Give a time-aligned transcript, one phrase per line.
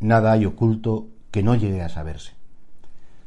[0.00, 2.32] Nada hay oculto que no llegue a saberse.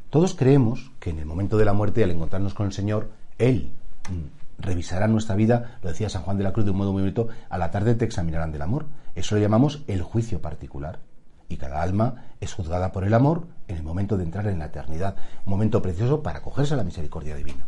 [0.09, 3.71] Todos creemos que en el momento de la muerte, al encontrarnos con el Señor, Él
[4.09, 7.03] mm, revisará nuestra vida, lo decía San Juan de la Cruz de un modo muy
[7.03, 8.87] bonito, a la tarde te examinarán del amor.
[9.15, 10.99] Eso lo llamamos el juicio particular.
[11.47, 14.65] Y cada alma es juzgada por el amor en el momento de entrar en la
[14.65, 17.67] eternidad, un momento precioso para acogerse a la misericordia divina.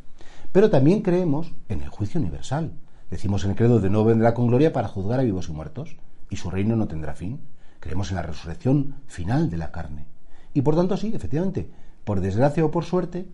[0.52, 2.72] Pero también creemos en el juicio universal.
[3.12, 5.98] Decimos en el credo de no vendrá con gloria para juzgar a vivos y muertos,
[6.30, 7.40] y su reino no tendrá fin.
[7.86, 10.08] Creemos en la resurrección final de la carne.
[10.56, 11.70] Y por tanto, sí, efectivamente,
[12.04, 13.28] por desgracia o por suerte,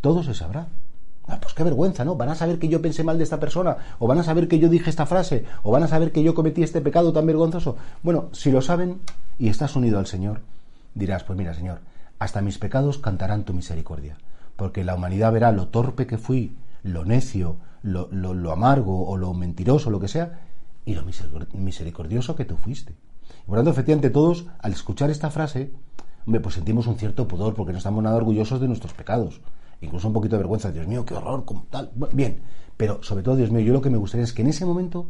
[0.00, 0.68] todo se sabrá.
[1.26, 2.14] Ah, pues qué vergüenza, ¿no?
[2.14, 4.60] Van a saber que yo pensé mal de esta persona, o van a saber que
[4.60, 7.76] yo dije esta frase, o van a saber que yo cometí este pecado tan vergonzoso.
[8.04, 9.00] Bueno, si lo saben
[9.40, 10.42] y estás unido al Señor,
[10.94, 11.80] dirás, pues mira, Señor,
[12.20, 14.18] hasta mis pecados cantarán tu misericordia,
[14.54, 19.34] porque la humanidad verá lo torpe que fui, lo necio, lo, lo amargo o lo
[19.34, 20.42] mentiroso, lo que sea,
[20.84, 21.02] y lo
[21.54, 22.94] misericordioso que tú fuiste.
[23.46, 25.72] Por lo tanto, efectivamente, todos, al escuchar esta frase,
[26.24, 29.40] pues sentimos un cierto pudor porque no estamos nada orgullosos de nuestros pecados.
[29.80, 30.72] Incluso un poquito de vergüenza.
[30.72, 31.90] Dios mío, qué horror, como tal.
[32.12, 32.40] Bien,
[32.76, 35.08] pero sobre todo, Dios mío, yo lo que me gustaría es que en ese momento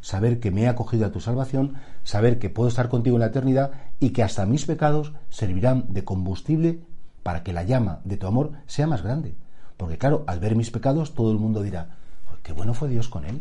[0.00, 3.26] saber que me he acogido a tu salvación, saber que puedo estar contigo en la
[3.26, 6.80] eternidad y que hasta mis pecados servirán de combustible
[7.22, 9.34] para que la llama de tu amor sea más grande.
[9.78, 11.96] Porque claro, al ver mis pecados todo el mundo dirá,
[12.42, 13.40] qué bueno fue Dios con él,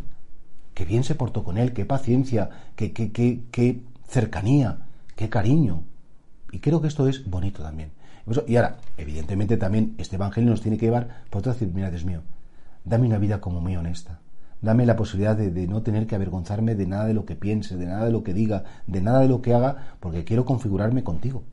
[0.74, 3.84] qué bien se portó con él, qué paciencia, qué, qué, qué
[4.14, 4.78] cercanía,
[5.16, 5.84] qué cariño.
[6.52, 7.92] Y creo que esto es bonito también.
[8.48, 12.06] Y ahora, evidentemente también este Evangelio nos tiene que llevar por otro decir, mira, Dios
[12.06, 12.22] mío,
[12.86, 14.20] dame una vida como muy honesta.
[14.62, 17.88] Dame la posibilidad de, no tener que avergonzarme de nada de lo que piense, de
[17.88, 21.44] nada de lo que diga, de nada de lo que haga, porque quiero configurarme contigo.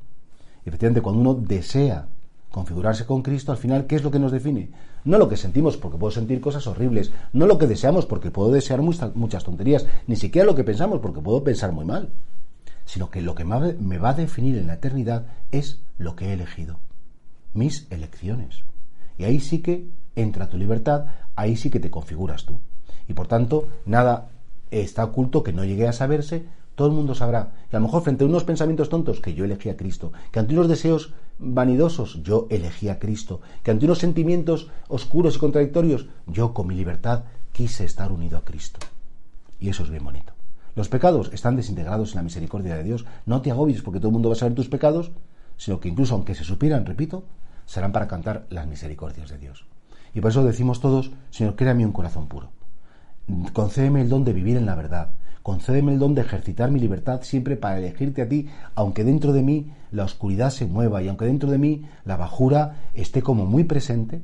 [0.64, 2.06] Efectivamente, cuando uno desea
[2.50, 4.70] configurarse con Cristo, al final, ¿qué es lo que nos define?
[5.04, 8.52] No lo que sentimos, porque puedo sentir cosas horribles, no lo que deseamos, porque puedo
[8.52, 12.10] desear muchas tonterías, ni siquiera lo que pensamos, porque puedo pensar muy mal
[12.90, 16.32] sino que lo que me va a definir en la eternidad es lo que he
[16.32, 16.80] elegido,
[17.54, 18.64] mis elecciones.
[19.16, 19.86] Y ahí sí que
[20.16, 21.06] entra tu libertad,
[21.36, 22.58] ahí sí que te configuras tú.
[23.06, 24.30] Y por tanto, nada
[24.72, 27.52] está oculto que no llegue a saberse, todo el mundo sabrá.
[27.72, 30.40] Y a lo mejor frente a unos pensamientos tontos, que yo elegí a Cristo, que
[30.40, 36.06] ante unos deseos vanidosos, yo elegí a Cristo, que ante unos sentimientos oscuros y contradictorios,
[36.26, 38.80] yo con mi libertad quise estar unido a Cristo.
[39.60, 40.29] Y eso es bien bonito.
[40.76, 43.04] Los pecados están desintegrados en la misericordia de Dios.
[43.26, 45.10] No te agobies porque todo el mundo va a saber tus pecados,
[45.56, 47.24] sino que incluso aunque se supieran, repito,
[47.66, 49.66] serán para cantar las misericordias de Dios.
[50.14, 52.50] Y por eso decimos todos, Señor, créame un corazón puro.
[53.52, 55.12] Concédeme el don de vivir en la verdad.
[55.42, 59.42] Concédeme el don de ejercitar mi libertad siempre para elegirte a ti, aunque dentro de
[59.42, 63.64] mí la oscuridad se mueva y aunque dentro de mí la bajura esté como muy
[63.64, 64.22] presente,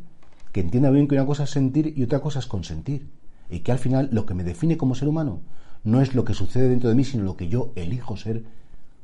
[0.52, 3.10] que entienda bien que una cosa es sentir y otra cosa es consentir.
[3.48, 5.40] Y que al final lo que me define como ser humano
[5.86, 8.42] no es lo que sucede dentro de mí, sino lo que yo elijo ser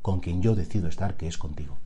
[0.02, 1.78] con quien yo decido estar, que es contigo.